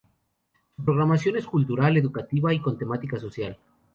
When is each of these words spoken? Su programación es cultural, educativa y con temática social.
Su 0.75 0.83
programación 0.83 1.37
es 1.37 1.45
cultural, 1.45 1.95
educativa 1.95 2.51
y 2.51 2.59
con 2.59 2.75
temática 2.75 3.19
social. 3.19 3.59